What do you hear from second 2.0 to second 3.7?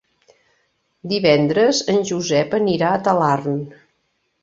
Josep anirà a Talarn.